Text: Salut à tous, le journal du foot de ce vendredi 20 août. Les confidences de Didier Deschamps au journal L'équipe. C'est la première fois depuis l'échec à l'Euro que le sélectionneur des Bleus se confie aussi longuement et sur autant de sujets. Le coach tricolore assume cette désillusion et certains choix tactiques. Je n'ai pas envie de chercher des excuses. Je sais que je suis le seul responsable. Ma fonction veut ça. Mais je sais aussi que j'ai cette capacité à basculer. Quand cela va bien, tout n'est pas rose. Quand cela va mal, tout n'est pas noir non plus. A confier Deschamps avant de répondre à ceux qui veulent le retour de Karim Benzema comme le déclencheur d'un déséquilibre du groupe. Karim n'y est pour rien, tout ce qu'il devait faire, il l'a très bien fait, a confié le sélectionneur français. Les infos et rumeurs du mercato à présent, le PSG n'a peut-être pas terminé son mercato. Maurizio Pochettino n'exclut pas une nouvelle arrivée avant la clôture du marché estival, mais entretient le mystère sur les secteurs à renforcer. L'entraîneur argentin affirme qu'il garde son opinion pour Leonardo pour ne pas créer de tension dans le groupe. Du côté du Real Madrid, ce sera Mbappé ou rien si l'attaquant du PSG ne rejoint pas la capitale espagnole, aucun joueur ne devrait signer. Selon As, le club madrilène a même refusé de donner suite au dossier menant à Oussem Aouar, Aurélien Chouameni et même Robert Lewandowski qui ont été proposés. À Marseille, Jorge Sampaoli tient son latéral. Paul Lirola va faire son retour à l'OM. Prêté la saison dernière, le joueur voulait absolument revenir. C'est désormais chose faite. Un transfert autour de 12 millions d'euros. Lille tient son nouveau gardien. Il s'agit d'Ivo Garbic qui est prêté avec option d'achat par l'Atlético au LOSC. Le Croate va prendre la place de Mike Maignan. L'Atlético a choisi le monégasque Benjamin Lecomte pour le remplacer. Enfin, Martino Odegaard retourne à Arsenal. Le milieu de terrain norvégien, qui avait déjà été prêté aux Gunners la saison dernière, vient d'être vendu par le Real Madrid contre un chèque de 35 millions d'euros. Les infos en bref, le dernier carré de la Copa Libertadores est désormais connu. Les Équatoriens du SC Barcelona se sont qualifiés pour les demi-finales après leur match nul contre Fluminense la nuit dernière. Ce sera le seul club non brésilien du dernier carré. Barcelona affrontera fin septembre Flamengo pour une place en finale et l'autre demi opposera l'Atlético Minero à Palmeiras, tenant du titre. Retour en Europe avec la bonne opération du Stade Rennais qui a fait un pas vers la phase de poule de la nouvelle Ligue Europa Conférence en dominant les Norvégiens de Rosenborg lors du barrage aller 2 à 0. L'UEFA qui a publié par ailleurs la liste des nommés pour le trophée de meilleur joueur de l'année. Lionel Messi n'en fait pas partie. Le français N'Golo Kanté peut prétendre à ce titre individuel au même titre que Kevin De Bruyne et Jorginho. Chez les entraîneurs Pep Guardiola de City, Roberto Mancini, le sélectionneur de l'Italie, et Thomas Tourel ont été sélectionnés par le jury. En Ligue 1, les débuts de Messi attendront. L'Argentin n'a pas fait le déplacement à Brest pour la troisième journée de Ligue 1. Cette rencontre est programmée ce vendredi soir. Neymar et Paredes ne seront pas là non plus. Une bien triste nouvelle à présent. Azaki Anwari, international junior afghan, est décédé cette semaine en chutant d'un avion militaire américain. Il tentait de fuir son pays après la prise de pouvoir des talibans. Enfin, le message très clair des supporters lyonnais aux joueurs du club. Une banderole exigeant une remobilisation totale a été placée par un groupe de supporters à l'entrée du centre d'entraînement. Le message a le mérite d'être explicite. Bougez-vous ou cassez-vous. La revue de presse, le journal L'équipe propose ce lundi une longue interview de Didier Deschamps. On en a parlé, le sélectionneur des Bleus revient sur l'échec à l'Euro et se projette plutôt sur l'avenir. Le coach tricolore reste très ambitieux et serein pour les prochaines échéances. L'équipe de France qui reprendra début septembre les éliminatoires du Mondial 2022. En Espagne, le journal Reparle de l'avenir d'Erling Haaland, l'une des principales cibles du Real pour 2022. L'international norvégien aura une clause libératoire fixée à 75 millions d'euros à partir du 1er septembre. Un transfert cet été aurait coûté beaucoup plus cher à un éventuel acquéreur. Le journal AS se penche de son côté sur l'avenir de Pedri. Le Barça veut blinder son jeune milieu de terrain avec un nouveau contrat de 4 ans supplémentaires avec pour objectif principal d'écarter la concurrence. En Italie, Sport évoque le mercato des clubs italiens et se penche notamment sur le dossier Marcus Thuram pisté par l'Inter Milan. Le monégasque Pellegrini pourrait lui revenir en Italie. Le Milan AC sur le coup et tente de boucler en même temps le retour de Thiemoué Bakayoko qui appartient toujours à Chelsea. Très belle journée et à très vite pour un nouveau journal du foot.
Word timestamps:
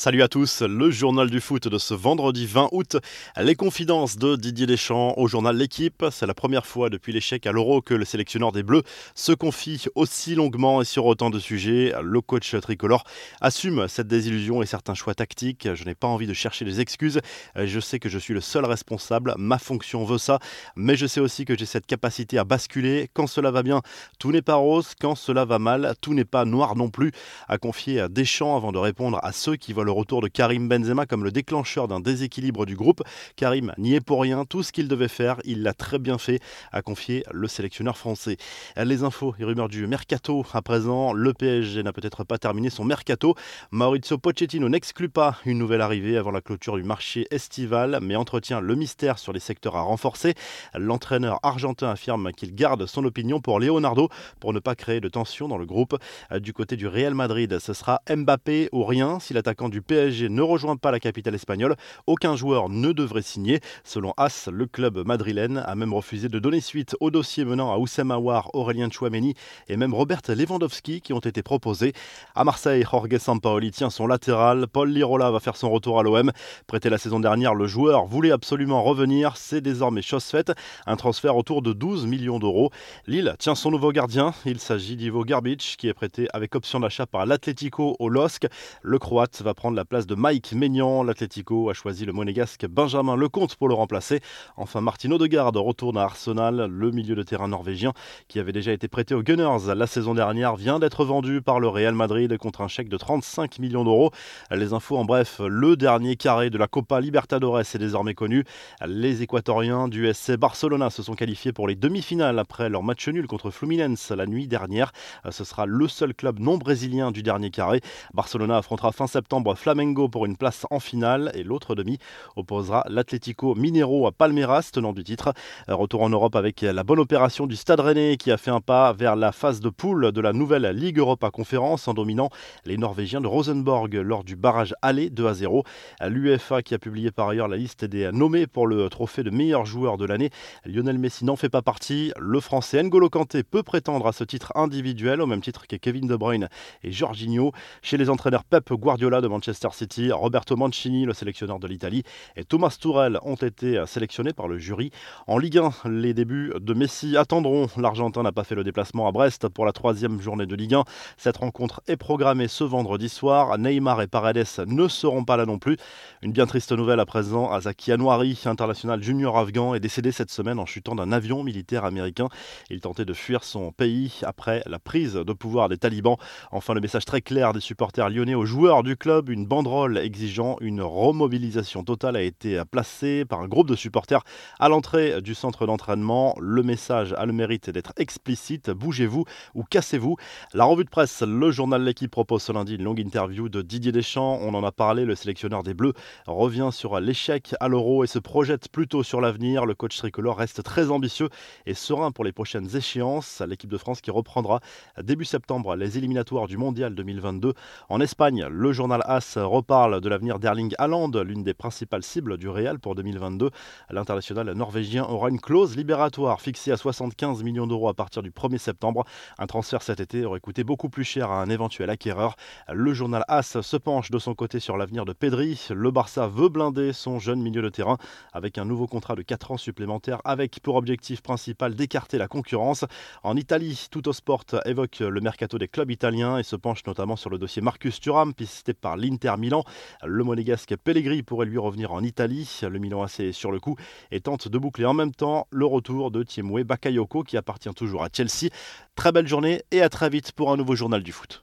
Salut 0.00 0.22
à 0.22 0.28
tous, 0.28 0.62
le 0.62 0.90
journal 0.90 1.28
du 1.28 1.42
foot 1.42 1.68
de 1.68 1.76
ce 1.76 1.92
vendredi 1.92 2.46
20 2.46 2.70
août. 2.72 2.96
Les 3.36 3.54
confidences 3.54 4.16
de 4.16 4.34
Didier 4.34 4.64
Deschamps 4.64 5.12
au 5.18 5.28
journal 5.28 5.54
L'équipe. 5.54 6.06
C'est 6.10 6.24
la 6.24 6.32
première 6.32 6.64
fois 6.64 6.88
depuis 6.88 7.12
l'échec 7.12 7.46
à 7.46 7.52
l'Euro 7.52 7.82
que 7.82 7.92
le 7.92 8.06
sélectionneur 8.06 8.50
des 8.50 8.62
Bleus 8.62 8.82
se 9.14 9.32
confie 9.32 9.84
aussi 9.96 10.34
longuement 10.34 10.80
et 10.80 10.86
sur 10.86 11.04
autant 11.04 11.28
de 11.28 11.38
sujets. 11.38 11.92
Le 12.02 12.22
coach 12.22 12.58
tricolore 12.62 13.04
assume 13.42 13.88
cette 13.88 14.08
désillusion 14.08 14.62
et 14.62 14.66
certains 14.66 14.94
choix 14.94 15.14
tactiques. 15.14 15.68
Je 15.74 15.84
n'ai 15.84 15.94
pas 15.94 16.06
envie 16.06 16.26
de 16.26 16.32
chercher 16.32 16.64
des 16.64 16.80
excuses. 16.80 17.20
Je 17.54 17.78
sais 17.78 17.98
que 17.98 18.08
je 18.08 18.18
suis 18.18 18.32
le 18.32 18.40
seul 18.40 18.64
responsable. 18.64 19.34
Ma 19.36 19.58
fonction 19.58 20.06
veut 20.06 20.16
ça. 20.16 20.38
Mais 20.76 20.96
je 20.96 21.04
sais 21.04 21.20
aussi 21.20 21.44
que 21.44 21.54
j'ai 21.58 21.66
cette 21.66 21.84
capacité 21.84 22.38
à 22.38 22.44
basculer. 22.44 23.10
Quand 23.12 23.26
cela 23.26 23.50
va 23.50 23.62
bien, 23.62 23.82
tout 24.18 24.32
n'est 24.32 24.40
pas 24.40 24.54
rose. 24.54 24.94
Quand 24.98 25.14
cela 25.14 25.44
va 25.44 25.58
mal, 25.58 25.92
tout 26.00 26.14
n'est 26.14 26.24
pas 26.24 26.46
noir 26.46 26.74
non 26.74 26.88
plus. 26.88 27.12
A 27.48 27.58
confier 27.58 28.06
Deschamps 28.08 28.56
avant 28.56 28.72
de 28.72 28.78
répondre 28.78 29.20
à 29.22 29.32
ceux 29.32 29.56
qui 29.56 29.74
veulent 29.74 29.89
le 29.90 29.94
retour 29.94 30.22
de 30.22 30.28
Karim 30.28 30.68
Benzema 30.68 31.04
comme 31.04 31.24
le 31.24 31.32
déclencheur 31.32 31.88
d'un 31.88 31.98
déséquilibre 31.98 32.64
du 32.64 32.76
groupe. 32.76 33.02
Karim 33.34 33.72
n'y 33.76 33.96
est 33.96 34.00
pour 34.00 34.22
rien, 34.22 34.44
tout 34.44 34.62
ce 34.62 34.70
qu'il 34.70 34.86
devait 34.86 35.08
faire, 35.08 35.40
il 35.44 35.64
l'a 35.64 35.74
très 35.74 35.98
bien 35.98 36.16
fait, 36.16 36.38
a 36.70 36.80
confié 36.80 37.24
le 37.32 37.48
sélectionneur 37.48 37.98
français. 37.98 38.36
Les 38.76 39.02
infos 39.02 39.34
et 39.40 39.44
rumeurs 39.44 39.68
du 39.68 39.88
mercato 39.88 40.46
à 40.52 40.62
présent, 40.62 41.12
le 41.12 41.34
PSG 41.34 41.82
n'a 41.82 41.92
peut-être 41.92 42.22
pas 42.22 42.38
terminé 42.38 42.70
son 42.70 42.84
mercato. 42.84 43.34
Maurizio 43.72 44.16
Pochettino 44.16 44.68
n'exclut 44.68 45.08
pas 45.08 45.38
une 45.44 45.58
nouvelle 45.58 45.80
arrivée 45.80 46.16
avant 46.16 46.30
la 46.30 46.40
clôture 46.40 46.76
du 46.76 46.84
marché 46.84 47.26
estival, 47.32 47.98
mais 48.00 48.14
entretient 48.14 48.60
le 48.60 48.76
mystère 48.76 49.18
sur 49.18 49.32
les 49.32 49.40
secteurs 49.40 49.74
à 49.74 49.80
renforcer. 49.80 50.34
L'entraîneur 50.74 51.40
argentin 51.42 51.90
affirme 51.90 52.30
qu'il 52.30 52.54
garde 52.54 52.86
son 52.86 53.04
opinion 53.04 53.40
pour 53.40 53.58
Leonardo 53.58 54.08
pour 54.38 54.52
ne 54.52 54.60
pas 54.60 54.76
créer 54.76 55.00
de 55.00 55.08
tension 55.08 55.48
dans 55.48 55.58
le 55.58 55.66
groupe. 55.66 55.96
Du 56.38 56.52
côté 56.52 56.76
du 56.76 56.86
Real 56.86 57.14
Madrid, 57.14 57.58
ce 57.58 57.72
sera 57.72 58.02
Mbappé 58.08 58.68
ou 58.70 58.84
rien 58.84 59.18
si 59.18 59.34
l'attaquant 59.34 59.68
du 59.68 59.79
PSG 59.80 60.28
ne 60.28 60.42
rejoint 60.42 60.76
pas 60.76 60.90
la 60.90 61.00
capitale 61.00 61.34
espagnole, 61.34 61.76
aucun 62.06 62.36
joueur 62.36 62.68
ne 62.68 62.92
devrait 62.92 63.22
signer. 63.22 63.60
Selon 63.84 64.12
As, 64.16 64.48
le 64.52 64.66
club 64.66 65.06
madrilène 65.06 65.62
a 65.66 65.74
même 65.74 65.94
refusé 65.94 66.28
de 66.28 66.38
donner 66.38 66.60
suite 66.60 66.96
au 67.00 67.10
dossier 67.10 67.44
menant 67.44 67.72
à 67.72 67.78
Oussem 67.78 68.10
Aouar, 68.10 68.50
Aurélien 68.54 68.90
Chouameni 68.90 69.34
et 69.68 69.76
même 69.76 69.94
Robert 69.94 70.22
Lewandowski 70.28 71.00
qui 71.00 71.12
ont 71.12 71.20
été 71.20 71.42
proposés. 71.42 71.92
À 72.34 72.44
Marseille, 72.44 72.84
Jorge 72.90 73.18
Sampaoli 73.18 73.70
tient 73.70 73.90
son 73.90 74.06
latéral. 74.06 74.66
Paul 74.66 74.90
Lirola 74.90 75.30
va 75.30 75.40
faire 75.40 75.56
son 75.56 75.70
retour 75.70 75.98
à 75.98 76.02
l'OM. 76.02 76.30
Prêté 76.66 76.90
la 76.90 76.98
saison 76.98 77.20
dernière, 77.20 77.54
le 77.54 77.66
joueur 77.66 78.06
voulait 78.06 78.30
absolument 78.30 78.82
revenir. 78.82 79.36
C'est 79.36 79.60
désormais 79.60 80.02
chose 80.02 80.24
faite. 80.24 80.52
Un 80.86 80.96
transfert 80.96 81.36
autour 81.36 81.62
de 81.62 81.72
12 81.72 82.06
millions 82.06 82.38
d'euros. 82.38 82.70
Lille 83.06 83.34
tient 83.38 83.54
son 83.54 83.70
nouveau 83.70 83.92
gardien. 83.92 84.34
Il 84.44 84.58
s'agit 84.58 84.96
d'Ivo 84.96 85.24
Garbic 85.24 85.76
qui 85.78 85.88
est 85.88 85.94
prêté 85.94 86.28
avec 86.32 86.54
option 86.54 86.80
d'achat 86.80 87.06
par 87.06 87.26
l'Atlético 87.26 87.96
au 87.98 88.08
LOSC. 88.08 88.46
Le 88.82 88.98
Croate 88.98 89.42
va 89.42 89.54
prendre 89.54 89.69
la 89.76 89.84
place 89.84 90.06
de 90.06 90.14
Mike 90.14 90.52
Maignan. 90.52 91.02
L'Atlético 91.02 91.70
a 91.70 91.74
choisi 91.74 92.04
le 92.04 92.12
monégasque 92.12 92.66
Benjamin 92.66 93.16
Lecomte 93.16 93.56
pour 93.56 93.68
le 93.68 93.74
remplacer. 93.74 94.20
Enfin, 94.56 94.80
Martino 94.80 95.16
Odegaard 95.16 95.52
retourne 95.54 95.98
à 95.98 96.02
Arsenal. 96.02 96.66
Le 96.70 96.90
milieu 96.90 97.14
de 97.14 97.22
terrain 97.22 97.48
norvégien, 97.48 97.92
qui 98.28 98.38
avait 98.38 98.52
déjà 98.52 98.72
été 98.72 98.88
prêté 98.88 99.14
aux 99.14 99.22
Gunners 99.22 99.74
la 99.74 99.86
saison 99.86 100.14
dernière, 100.14 100.56
vient 100.56 100.78
d'être 100.78 101.04
vendu 101.04 101.42
par 101.42 101.60
le 101.60 101.68
Real 101.68 101.94
Madrid 101.94 102.36
contre 102.38 102.60
un 102.60 102.68
chèque 102.68 102.88
de 102.88 102.96
35 102.96 103.58
millions 103.58 103.84
d'euros. 103.84 104.10
Les 104.50 104.72
infos 104.72 104.96
en 104.96 105.04
bref, 105.04 105.40
le 105.46 105.76
dernier 105.76 106.16
carré 106.16 106.50
de 106.50 106.58
la 106.58 106.66
Copa 106.66 107.00
Libertadores 107.00 107.60
est 107.60 107.78
désormais 107.78 108.14
connu. 108.14 108.44
Les 108.86 109.22
Équatoriens 109.22 109.88
du 109.88 110.12
SC 110.12 110.36
Barcelona 110.36 110.90
se 110.90 111.02
sont 111.02 111.14
qualifiés 111.14 111.52
pour 111.52 111.68
les 111.68 111.76
demi-finales 111.76 112.38
après 112.38 112.68
leur 112.68 112.82
match 112.82 113.08
nul 113.08 113.26
contre 113.26 113.50
Fluminense 113.50 114.10
la 114.10 114.26
nuit 114.26 114.48
dernière. 114.48 114.92
Ce 115.30 115.44
sera 115.44 115.66
le 115.66 115.88
seul 115.88 116.14
club 116.14 116.38
non 116.38 116.56
brésilien 116.56 117.10
du 117.10 117.22
dernier 117.22 117.50
carré. 117.50 117.80
Barcelona 118.14 118.58
affrontera 118.58 118.92
fin 118.92 119.06
septembre 119.06 119.54
Flamengo 119.60 120.08
pour 120.08 120.24
une 120.24 120.38
place 120.38 120.66
en 120.70 120.80
finale 120.80 121.30
et 121.34 121.42
l'autre 121.42 121.74
demi 121.74 121.98
opposera 122.34 122.82
l'Atlético 122.88 123.54
Minero 123.54 124.06
à 124.06 124.12
Palmeiras, 124.12 124.70
tenant 124.72 124.94
du 124.94 125.04
titre. 125.04 125.34
Retour 125.68 126.00
en 126.00 126.08
Europe 126.08 126.34
avec 126.34 126.62
la 126.62 126.82
bonne 126.82 126.98
opération 126.98 127.46
du 127.46 127.56
Stade 127.56 127.80
Rennais 127.80 128.16
qui 128.16 128.32
a 128.32 128.38
fait 128.38 128.50
un 128.50 128.62
pas 128.62 128.94
vers 128.94 129.16
la 129.16 129.32
phase 129.32 129.60
de 129.60 129.68
poule 129.68 130.12
de 130.12 130.20
la 130.22 130.32
nouvelle 130.32 130.64
Ligue 130.74 130.98
Europa 130.98 131.30
Conférence 131.30 131.88
en 131.88 131.94
dominant 131.94 132.30
les 132.64 132.78
Norvégiens 132.78 133.20
de 133.20 133.26
Rosenborg 133.26 133.92
lors 133.96 134.24
du 134.24 134.34
barrage 134.34 134.74
aller 134.80 135.10
2 135.10 135.26
à 135.26 135.34
0. 135.34 135.64
L'UEFA 136.08 136.62
qui 136.62 136.74
a 136.74 136.78
publié 136.78 137.10
par 137.10 137.28
ailleurs 137.28 137.48
la 137.48 137.58
liste 137.58 137.84
des 137.84 138.10
nommés 138.12 138.46
pour 138.46 138.66
le 138.66 138.88
trophée 138.88 139.22
de 139.22 139.30
meilleur 139.30 139.66
joueur 139.66 139.98
de 139.98 140.06
l'année. 140.06 140.30
Lionel 140.64 140.98
Messi 140.98 141.26
n'en 141.26 141.36
fait 141.36 141.50
pas 141.50 141.60
partie. 141.60 142.12
Le 142.18 142.40
français 142.40 142.82
N'Golo 142.82 143.10
Kanté 143.10 143.42
peut 143.42 143.62
prétendre 143.62 144.06
à 144.06 144.12
ce 144.12 144.24
titre 144.24 144.52
individuel 144.54 145.20
au 145.20 145.26
même 145.26 145.42
titre 145.42 145.66
que 145.66 145.76
Kevin 145.76 146.06
De 146.06 146.16
Bruyne 146.16 146.48
et 146.82 146.92
Jorginho. 146.92 147.52
Chez 147.82 147.98
les 147.98 148.08
entraîneurs 148.08 148.44
Pep 148.44 148.72
Guardiola 148.72 149.20
de 149.20 149.28
City, 149.42 150.12
Roberto 150.12 150.56
Mancini, 150.56 151.04
le 151.04 151.14
sélectionneur 151.14 151.58
de 151.58 151.66
l'Italie, 151.66 152.02
et 152.36 152.44
Thomas 152.44 152.76
Tourel 152.80 153.18
ont 153.22 153.36
été 153.36 153.82
sélectionnés 153.86 154.32
par 154.32 154.48
le 154.48 154.58
jury. 154.58 154.90
En 155.26 155.38
Ligue 155.38 155.58
1, 155.58 155.72
les 155.90 156.14
débuts 156.14 156.52
de 156.58 156.74
Messi 156.74 157.16
attendront. 157.16 157.68
L'Argentin 157.76 158.22
n'a 158.22 158.32
pas 158.32 158.44
fait 158.44 158.54
le 158.54 158.64
déplacement 158.64 159.08
à 159.08 159.12
Brest 159.12 159.48
pour 159.48 159.64
la 159.64 159.72
troisième 159.72 160.20
journée 160.20 160.46
de 160.46 160.54
Ligue 160.54 160.74
1. 160.74 160.84
Cette 161.16 161.38
rencontre 161.38 161.80
est 161.88 161.96
programmée 161.96 162.48
ce 162.48 162.64
vendredi 162.64 163.08
soir. 163.08 163.58
Neymar 163.58 164.02
et 164.02 164.06
Paredes 164.06 164.46
ne 164.66 164.88
seront 164.88 165.24
pas 165.24 165.36
là 165.36 165.46
non 165.46 165.58
plus. 165.58 165.76
Une 166.22 166.32
bien 166.32 166.46
triste 166.46 166.72
nouvelle 166.72 167.00
à 167.00 167.06
présent. 167.06 167.50
Azaki 167.50 167.92
Anwari, 167.92 168.40
international 168.44 169.02
junior 169.02 169.38
afghan, 169.38 169.74
est 169.74 169.80
décédé 169.80 170.12
cette 170.12 170.30
semaine 170.30 170.58
en 170.58 170.66
chutant 170.66 170.94
d'un 170.94 171.12
avion 171.12 171.42
militaire 171.42 171.84
américain. 171.84 172.28
Il 172.68 172.80
tentait 172.80 173.04
de 173.04 173.14
fuir 173.14 173.44
son 173.44 173.72
pays 173.72 174.20
après 174.22 174.62
la 174.66 174.78
prise 174.78 175.14
de 175.14 175.32
pouvoir 175.32 175.68
des 175.68 175.78
talibans. 175.78 176.16
Enfin, 176.52 176.74
le 176.74 176.80
message 176.80 177.04
très 177.04 177.20
clair 177.20 177.52
des 177.52 177.60
supporters 177.60 178.10
lyonnais 178.10 178.34
aux 178.34 178.44
joueurs 178.44 178.82
du 178.82 178.96
club. 178.96 179.29
Une 179.30 179.46
banderole 179.46 179.96
exigeant 179.96 180.56
une 180.60 180.82
remobilisation 180.82 181.84
totale 181.84 182.16
a 182.16 182.22
été 182.22 182.60
placée 182.68 183.24
par 183.24 183.40
un 183.40 183.46
groupe 183.46 183.68
de 183.68 183.76
supporters 183.76 184.24
à 184.58 184.68
l'entrée 184.68 185.22
du 185.22 185.36
centre 185.36 185.66
d'entraînement. 185.66 186.34
Le 186.40 186.64
message 186.64 187.14
a 187.16 187.26
le 187.26 187.32
mérite 187.32 187.70
d'être 187.70 187.92
explicite. 187.96 188.70
Bougez-vous 188.70 189.24
ou 189.54 189.62
cassez-vous. 189.62 190.16
La 190.52 190.64
revue 190.64 190.82
de 190.82 190.90
presse, 190.90 191.22
le 191.22 191.52
journal 191.52 191.84
L'équipe 191.84 192.10
propose 192.10 192.42
ce 192.42 192.50
lundi 192.50 192.74
une 192.74 192.82
longue 192.82 192.98
interview 192.98 193.48
de 193.48 193.62
Didier 193.62 193.92
Deschamps. 193.92 194.40
On 194.42 194.52
en 194.54 194.64
a 194.64 194.72
parlé, 194.72 195.04
le 195.04 195.14
sélectionneur 195.14 195.62
des 195.62 195.74
Bleus 195.74 195.92
revient 196.26 196.70
sur 196.72 196.98
l'échec 196.98 197.54
à 197.60 197.68
l'Euro 197.68 198.02
et 198.02 198.08
se 198.08 198.18
projette 198.18 198.68
plutôt 198.68 199.04
sur 199.04 199.20
l'avenir. 199.20 199.64
Le 199.64 199.74
coach 199.76 199.96
tricolore 199.96 200.38
reste 200.38 200.64
très 200.64 200.90
ambitieux 200.90 201.28
et 201.66 201.74
serein 201.74 202.10
pour 202.10 202.24
les 202.24 202.32
prochaines 202.32 202.74
échéances. 202.76 203.44
L'équipe 203.46 203.70
de 203.70 203.78
France 203.78 204.00
qui 204.00 204.10
reprendra 204.10 204.58
début 205.00 205.24
septembre 205.24 205.76
les 205.76 205.98
éliminatoires 205.98 206.48
du 206.48 206.56
Mondial 206.56 206.96
2022. 206.96 207.54
En 207.88 208.00
Espagne, 208.00 208.44
le 208.50 208.72
journal 208.72 209.04
Reparle 209.36 210.00
de 210.00 210.08
l'avenir 210.08 210.38
d'Erling 210.38 210.74
Haaland, 210.78 211.10
l'une 211.24 211.42
des 211.42 211.54
principales 211.54 212.02
cibles 212.02 212.38
du 212.38 212.48
Real 212.48 212.78
pour 212.78 212.94
2022. 212.94 213.50
L'international 213.90 214.50
norvégien 214.52 215.04
aura 215.04 215.28
une 215.28 215.40
clause 215.40 215.76
libératoire 215.76 216.40
fixée 216.40 216.72
à 216.72 216.76
75 216.76 217.42
millions 217.42 217.66
d'euros 217.66 217.88
à 217.88 217.94
partir 217.94 218.22
du 218.22 218.30
1er 218.30 218.58
septembre. 218.58 219.04
Un 219.38 219.46
transfert 219.46 219.82
cet 219.82 220.00
été 220.00 220.24
aurait 220.24 220.40
coûté 220.40 220.64
beaucoup 220.64 220.88
plus 220.88 221.04
cher 221.04 221.30
à 221.30 221.42
un 221.42 221.50
éventuel 221.50 221.90
acquéreur. 221.90 222.36
Le 222.72 222.92
journal 222.94 223.24
AS 223.28 223.60
se 223.60 223.76
penche 223.76 224.10
de 224.10 224.18
son 224.18 224.34
côté 224.34 224.60
sur 224.60 224.76
l'avenir 224.76 225.04
de 225.04 225.12
Pedri. 225.12 225.68
Le 225.70 225.90
Barça 225.90 226.26
veut 226.26 226.48
blinder 226.48 226.92
son 226.92 227.18
jeune 227.18 227.40
milieu 227.40 227.62
de 227.62 227.68
terrain 227.68 227.98
avec 228.32 228.58
un 228.58 228.64
nouveau 228.64 228.86
contrat 228.86 229.14
de 229.14 229.22
4 229.22 229.52
ans 229.52 229.56
supplémentaires 229.56 230.20
avec 230.24 230.60
pour 230.60 230.76
objectif 230.76 231.22
principal 231.22 231.74
d'écarter 231.74 232.18
la 232.18 232.28
concurrence. 232.28 232.84
En 233.22 233.36
Italie, 233.36 233.88
Sport 234.12 234.44
évoque 234.64 235.00
le 235.00 235.20
mercato 235.20 235.58
des 235.58 235.68
clubs 235.68 235.90
italiens 235.90 236.38
et 236.38 236.42
se 236.42 236.56
penche 236.56 236.84
notamment 236.86 237.16
sur 237.16 237.30
le 237.30 237.38
dossier 237.38 237.62
Marcus 237.62 238.00
Thuram 238.00 238.34
pisté 238.34 238.74
par 238.74 238.96
l'Inter 238.96 239.09
Milan. 239.38 239.64
Le 240.04 240.24
monégasque 240.24 240.76
Pellegrini 240.76 241.22
pourrait 241.22 241.46
lui 241.46 241.58
revenir 241.58 241.92
en 241.92 242.02
Italie. 242.02 242.60
Le 242.62 242.78
Milan 242.78 243.02
AC 243.02 243.32
sur 243.32 243.52
le 243.52 243.60
coup 243.60 243.76
et 244.10 244.20
tente 244.20 244.48
de 244.48 244.58
boucler 244.58 244.84
en 244.84 244.94
même 244.94 245.12
temps 245.12 245.46
le 245.50 245.66
retour 245.66 246.10
de 246.10 246.22
Thiemoué 246.22 246.64
Bakayoko 246.64 247.22
qui 247.22 247.36
appartient 247.36 247.72
toujours 247.74 248.02
à 248.02 248.08
Chelsea. 248.12 248.50
Très 248.94 249.12
belle 249.12 249.28
journée 249.28 249.62
et 249.70 249.82
à 249.82 249.88
très 249.88 250.10
vite 250.10 250.32
pour 250.32 250.50
un 250.50 250.56
nouveau 250.56 250.74
journal 250.74 251.02
du 251.02 251.12
foot. 251.12 251.38